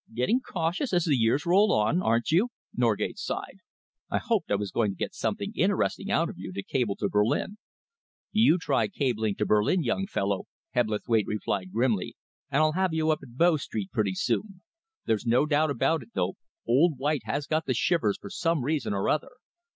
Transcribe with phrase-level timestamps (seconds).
[0.15, 3.59] "Getting cautious as the years roll on, aren't you?" Norgate sighed.
[4.09, 7.07] "I hoped I was going to get something interesting out of you to cable to
[7.07, 7.59] Berlin."
[8.31, 12.15] "You try cabling to Berlin, young fellow," Hebblethwaite replied grimly,
[12.49, 14.63] "and I'll have you up at Bow Street pretty soon!
[15.05, 16.33] There's no doubt about it, though,
[16.67, 19.33] old White has got the shivers for some reason or other.